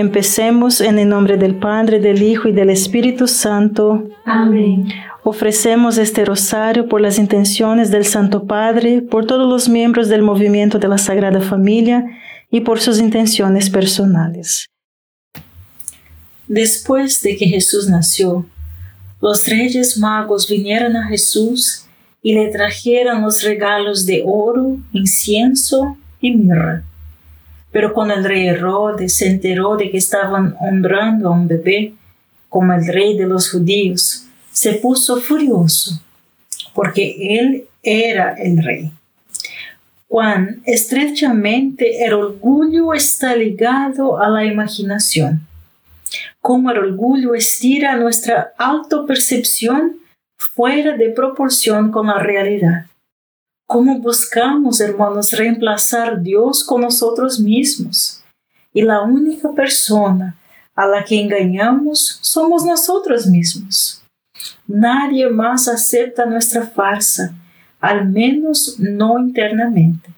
[0.00, 4.08] Empecemos en el nombre del Padre, del Hijo y del Espíritu Santo.
[4.24, 4.88] Amén.
[5.24, 10.78] Ofrecemos este rosario por las intenciones del Santo Padre, por todos los miembros del movimiento
[10.78, 12.02] de la Sagrada Familia
[12.50, 14.70] y por sus intenciones personales.
[16.48, 18.46] Después de que Jesús nació,
[19.20, 21.84] los reyes magos vinieron a Jesús
[22.22, 26.84] y le trajeron los regalos de oro, incienso y mirra.
[27.72, 31.94] Pero cuando el rey Herodes se enteró de que estaban honrando a un bebé
[32.48, 36.02] como el rey de los judíos, se puso furioso,
[36.74, 38.92] porque él era el rey.
[40.08, 45.46] Cuán estrechamente el orgullo está ligado a la imaginación.
[46.40, 50.00] Cómo el orgullo estira nuestra autopercepción
[50.36, 52.86] fuera de proporción con la realidad.
[53.72, 58.20] Cómo buscamos, hermanos, reemplazar Dios con nosotros mismos.
[58.72, 60.36] Y la única persona
[60.74, 64.02] a la que engañamos somos nosotros mismos.
[64.66, 67.32] Nadie más acepta nuestra farsa,
[67.80, 70.10] al menos no internamente.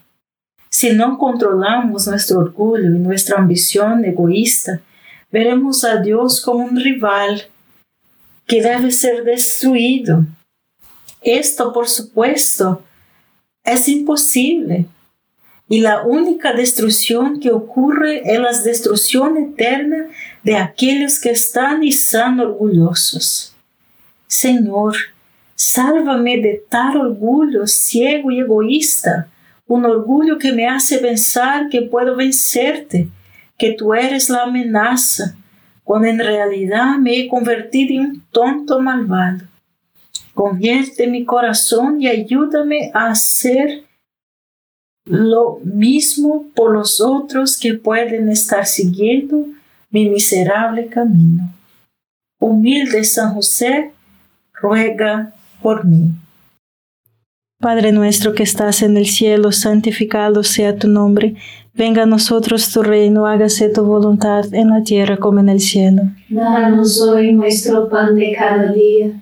[0.71, 4.81] Si no controlamos nuestro orgullo y nuestra ambición egoísta,
[5.31, 7.43] veremos a Dios como un rival
[8.47, 10.25] que debe ser destruido.
[11.21, 12.83] Esto, por supuesto,
[13.65, 14.87] es imposible.
[15.69, 20.09] Y la única destrucción que ocurre es la destrucción eterna
[20.43, 23.55] de aquellos que están y están orgullosos.
[24.27, 24.97] Señor,
[25.55, 29.29] sálvame de tal orgullo ciego y egoísta,
[29.67, 33.09] un orgullo que me hace pensar que puedo vencerte,
[33.57, 35.37] que tú eres la amenaza,
[35.85, 39.52] cuando en realidad me he convertido en un tonto malvado.
[40.35, 43.85] Convierte mi corazón y ayúdame a hacer
[45.05, 49.47] lo mismo por los otros que pueden estar siguiendo
[49.91, 51.53] mi miserable camino.
[52.41, 53.93] Humilde San José,
[54.55, 56.13] ruega por mí.
[57.61, 61.37] Padre nuestro que estás en el cielo, santificado sea tu nombre.
[61.75, 66.03] Venga a nosotros tu reino, hágase tu voluntad en la tierra como en el cielo.
[66.29, 69.22] Danos hoy nuestro pan de cada día.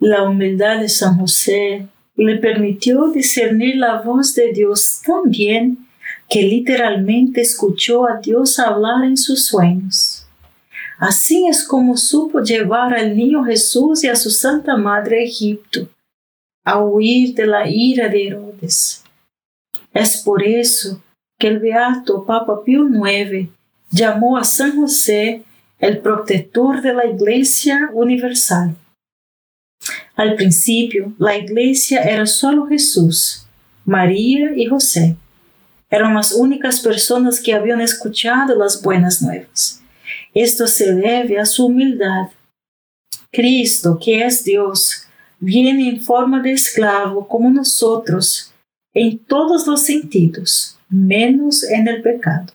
[0.00, 5.88] La humildad de San José le permitió discernir la voz de Dios tan bien
[6.28, 10.24] que literalmente escuchó a Dios hablar en sus sueños.
[10.98, 15.88] Así es como supo llevar al niño Jesús y a su Santa Madre a Egipto,
[16.64, 19.02] a huir de la ira de Herodes.
[19.92, 21.02] Es por eso
[21.38, 23.48] que el beato Papa Pío IX
[23.90, 25.42] llamó a San José
[25.80, 28.76] el protector de la Iglesia Universal.
[30.18, 33.46] Al principio, la iglesia era solo Jesús,
[33.84, 35.14] María y José.
[35.88, 39.80] Eran las únicas personas que habían escuchado las buenas nuevas.
[40.34, 42.30] Esto se debe a su humildad.
[43.30, 45.06] Cristo, que es Dios,
[45.38, 48.52] viene en forma de esclavo como nosotros,
[48.94, 52.52] en todos los sentidos, menos en el pecado.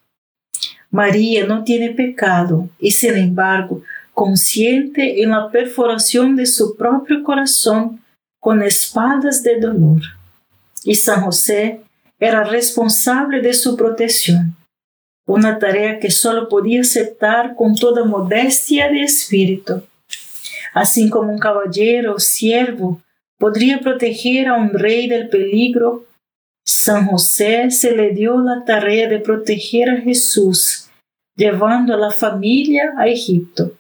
[0.92, 3.82] María no tiene pecado y sin embargo
[4.14, 8.02] consciente en la perforación de su propio corazón
[8.40, 10.02] con espadas de dolor.
[10.84, 11.82] Y San José
[12.20, 14.56] era responsable de su protección,
[15.26, 19.84] una tarea que solo podía aceptar con toda modestia de espíritu.
[20.74, 23.02] Así como un caballero o siervo
[23.38, 26.06] podría proteger a un rey del peligro,
[26.66, 30.90] San José se le dio la tarea de proteger a Jesús,
[31.36, 33.74] llevando a la familia a Egipto.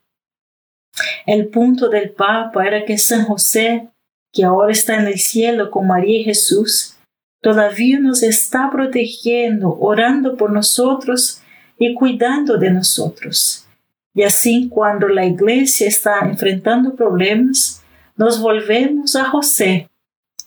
[1.25, 3.89] El punto del Papa era que San José,
[4.31, 6.95] que ahora está en el cielo con María y Jesús,
[7.41, 11.41] todavía nos está protegiendo, orando por nosotros
[11.77, 13.65] y cuidando de nosotros.
[14.13, 17.83] Y así cuando la iglesia está enfrentando problemas,
[18.15, 19.89] nos volvemos a José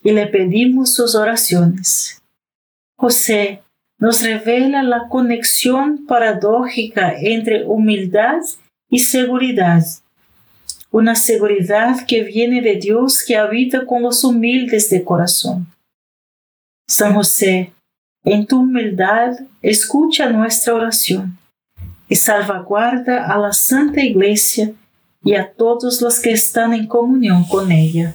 [0.02, 2.22] y le pedimos sus oraciones.
[2.96, 3.62] José
[3.98, 8.40] nos revela la conexión paradójica entre humildad
[8.88, 9.82] y seguridad
[10.96, 15.66] una seguridad que viene de Dios que habita con los humildes de corazón.
[16.88, 17.74] San José,
[18.24, 21.36] en tu humildad, escucha nuestra oración
[22.08, 24.72] y salvaguarda a la Santa Iglesia
[25.22, 28.14] y a todos los que están en comunión con ella.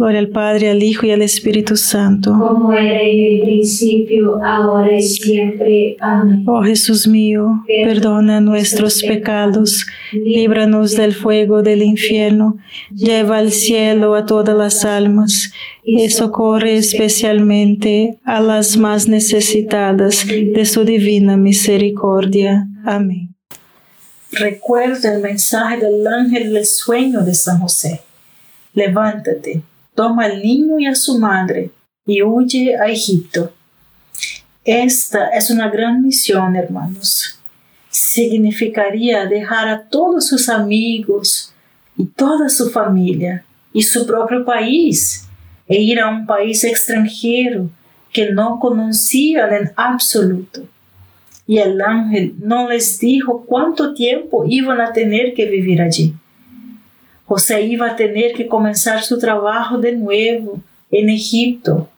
[0.00, 2.32] Gloria al Padre, al Hijo y al Espíritu Santo.
[2.32, 5.98] Como era en el principio, ahora y siempre.
[6.00, 6.42] Amén.
[6.46, 12.56] Oh Jesús mío, perdona nuestros pecados, líbranos del fuego del infierno,
[12.94, 15.52] lleva al cielo a todas las almas
[15.84, 22.66] y socorre especialmente a las más necesitadas de su divina misericordia.
[22.86, 23.34] Amén.
[24.32, 28.00] Recuerda el mensaje del ángel del sueño de San José.
[28.72, 29.62] Levántate,
[30.00, 31.70] toma al niño y a su madre
[32.06, 33.52] y huye a Egipto.
[34.64, 37.38] Esta es una gran misión, hermanos.
[37.90, 41.52] Significaría dejar a todos sus amigos
[41.98, 45.28] y toda su familia y su propio país
[45.68, 47.68] e ir a un país extranjero
[48.10, 50.62] que no conocían en absoluto.
[51.46, 56.14] Y el ángel no les dijo cuánto tiempo iban a tener que vivir allí.
[57.30, 60.60] José iba a tener que comenzar su trabajo de nuevo
[60.90, 61.88] en Egipto.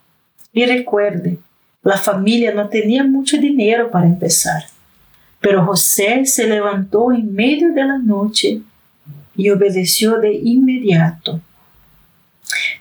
[0.53, 1.39] Y recuerde,
[1.81, 4.65] la familia no tenía mucho dinero para empezar.
[5.41, 8.61] Pero José se levantó en medio de la noche
[9.35, 11.41] y obedeció de inmediato.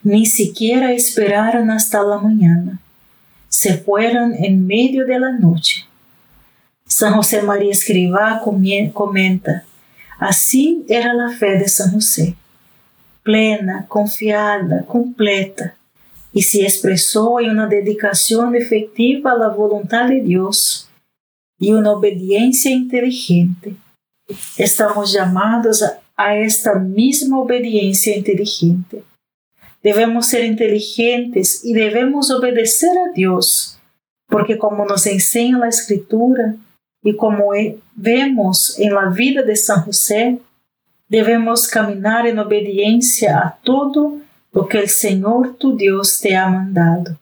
[0.02, 2.78] Ni siquiera esperaron hasta la mañana.
[3.48, 5.86] Se fueron en medio de la noche.
[6.86, 8.42] San José María Escrivá
[8.92, 9.64] comenta,
[10.18, 12.36] así era la fe de San José,
[13.22, 15.76] plena, confiada, completa,
[16.32, 20.88] y se expresó en una dedicación efectiva a la voluntad de Dios
[21.58, 23.76] y una obediencia inteligente.
[24.56, 29.04] Estamos llamados a, a esta misma obediencia inteligente.
[29.82, 33.78] Debemos ser inteligentes y debemos obedecer a Dios,
[34.28, 36.56] porque como nos enseña la Escritura,
[37.02, 37.50] y como
[37.94, 40.38] vemos en la vida de San José,
[41.12, 44.16] debemos caminar en obediencia a todo
[44.50, 47.18] lo que el Señor tu Dios te ha mandado,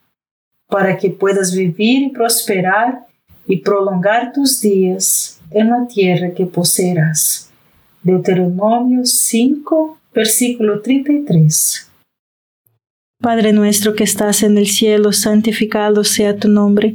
[0.68, 3.00] para que puedas vivir y prosperar
[3.48, 7.50] y prolongar tus días en la tierra que poseerás.
[8.04, 11.90] Deuteronomio 5, versículo 33.
[13.20, 16.94] Padre nuestro que estás en el cielo, santificado sea tu nombre.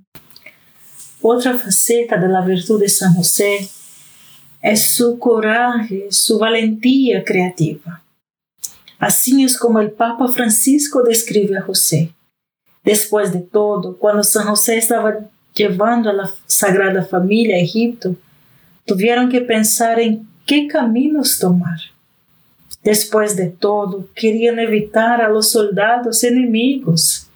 [1.21, 3.67] Outra faceta da virtude de São José
[4.61, 8.01] é sua coragem, sua valentia criativa.
[8.99, 12.09] Assim é como o Papa Francisco descreve a José.
[12.83, 15.23] Depois de todo, quando São José estava
[15.57, 18.17] levando a Sagrada Família a Egipto,
[18.85, 21.77] tiveram que pensar em que caminhos tomar.
[22.83, 27.27] Depois de todo, queriam evitar a los soldados inimigos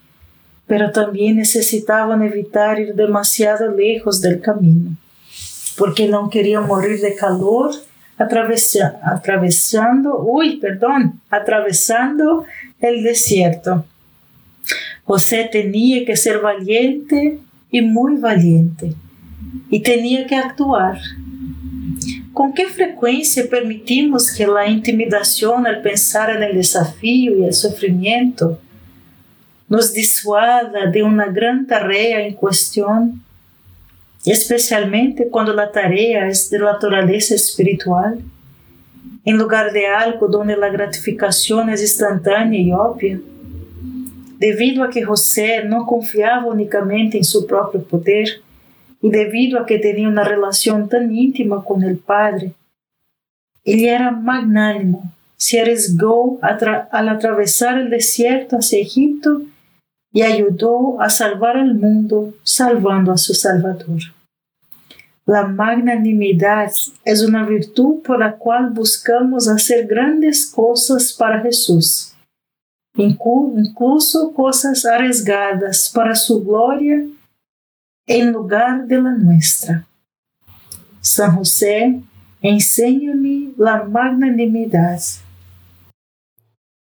[0.67, 4.95] pero también necesitaban evitar ir demasiado lejos del camino,
[5.77, 7.71] porque no querían morir de calor
[8.17, 12.45] atravesando, uy, perdón, atravesando
[12.79, 13.85] el desierto.
[15.03, 18.93] José tenía que ser valiente y muy valiente,
[19.69, 20.97] y tenía que actuar.
[22.33, 28.59] ¿Con qué frecuencia permitimos que la intimidación al pensar en el desafío y el sufrimiento
[29.69, 33.13] nos dissuada de uma grande tarefa em questão,
[34.25, 38.17] especialmente quando a tarefa é de natureza espiritual,
[39.25, 43.19] em lugar de algo onde a gratificação é instantânea e óbvia.
[44.37, 48.41] Devido a que José não confiava unicamente em seu próprio poder
[49.01, 52.53] e devido a que tinha uma relação tão íntima com o Padre,
[53.65, 55.03] ele era magnânimo,
[55.37, 59.47] se arriesgou al atravessar o deserto hacia Egipto
[60.15, 63.99] y ayudó a salvar al mundo salvando a su Salvador.
[65.25, 66.71] La magnanimidad
[67.03, 72.13] es una virtud por la cual buscamos hacer grandes cosas para Jesús,
[72.95, 77.05] incluso cosas arriesgadas para su gloria
[78.07, 79.85] en lugar de la nuestra.
[81.01, 81.99] San José,
[82.41, 85.01] enséñame la magnanimidad.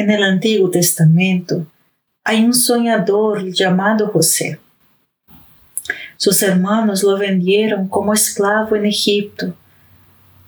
[0.00, 1.66] En el Antiguo Testamento
[2.24, 4.58] hay un soñador llamado José.
[6.16, 9.52] Sus hermanos lo vendieron como esclavo en Egipto,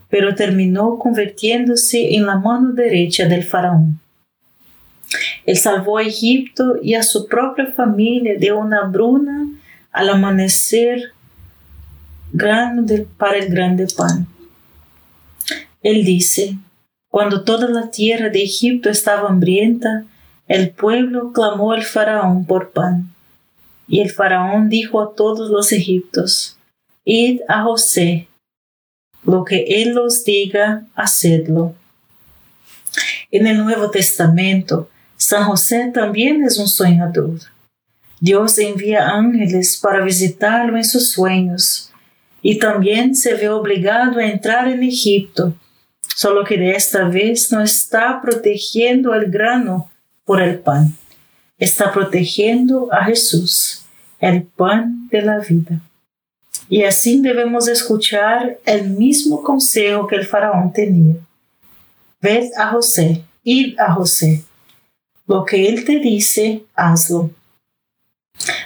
[0.08, 4.00] pero terminó convirtiéndose en la mano derecha del faraón.
[5.44, 9.48] Él salvó a Egipto y a su propia familia de una bruna
[9.90, 11.12] al amanecer
[12.32, 14.26] grano de- para el grande pan.
[15.82, 16.56] Él dice,
[17.12, 20.07] cuando toda la tierra de Egipto estaba hambrienta,
[20.48, 23.12] el pueblo clamó al faraón por pan.
[23.87, 26.57] Y el faraón dijo a todos los egipcios,
[27.05, 28.29] id a José,
[29.27, 31.75] lo que él os diga, hacedlo.
[33.31, 37.40] En el Nuevo Testamento, San José también es un soñador.
[38.20, 41.92] Dios envía ángeles para visitarlo en sus sueños
[42.40, 45.55] y también se ve obligado a entrar en Egipto,
[46.14, 49.90] solo que de esta vez no está protegiendo el grano
[50.25, 50.94] por el pan,
[51.59, 53.85] está protegiendo a Jesús,
[54.18, 55.81] el pan de la vida.
[56.68, 61.16] Y así debemos escuchar el mismo consejo que el faraón tenía.
[62.20, 64.44] Ved a José, id a José,
[65.27, 67.31] Lo que Él te dice, hazlo.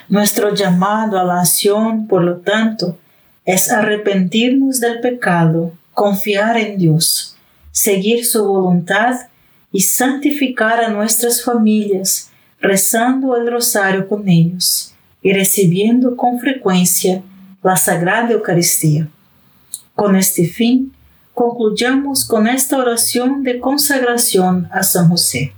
[0.09, 2.99] Nuestro llamado a la acción, por lo tanto,
[3.45, 7.36] es arrepentirnos del pecado, confiar en Dios,
[7.77, 9.29] seguir su voluntad
[9.71, 17.23] y santificar a nuestras familias, rezando el rosario con ellos y recibiendo con frecuencia
[17.63, 19.09] la Sagrada Eucaristía.
[19.95, 20.95] Con este fin,
[21.35, 25.53] concluyamos con esta oración de consagración a San José.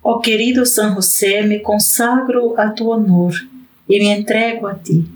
[0.00, 3.34] Oh querido San José, me consagro a tu honor
[3.86, 5.06] y me entrego a ti,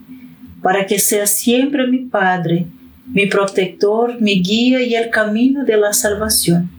[0.60, 2.66] para que seas siempre mi Padre,
[3.12, 6.70] mi protector, mi guía y el camino de la salvación.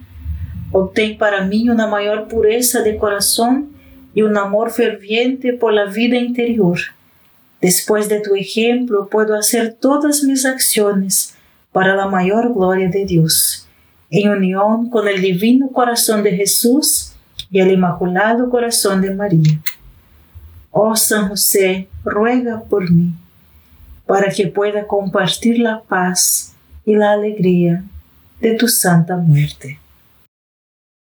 [0.72, 3.69] Obtén para mí una mayor pureza de corazón
[4.15, 6.78] y un amor ferviente por la vida interior.
[7.62, 11.36] Después de tu ejemplo puedo hacer todas mis acciones
[11.72, 13.67] para la mayor gloria de Dios.
[14.10, 17.13] En unión con el divino corazón de Jesús,
[17.54, 19.62] y el Inmaculado Corazón de María.
[20.72, 23.13] Oh San José, ruega por mí,
[24.06, 26.54] para que pueda compartir la paz
[26.86, 27.84] y la alegría
[28.42, 29.80] de tu santa muerte.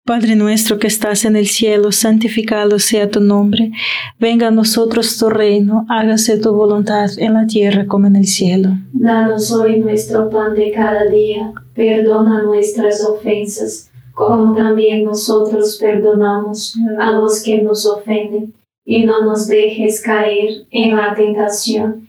[0.05, 3.71] Padre nuestro que estás en el cielo, santificado sea tu nombre,
[4.17, 8.71] venga a nosotros tu reino, hágase tu voluntad en la tierra como en el cielo.
[8.91, 17.11] Danos hoy nuestro pan de cada día, perdona nuestras ofensas como también nosotros perdonamos a
[17.11, 22.08] los que nos ofenden, y no nos dejes caer en la tentación,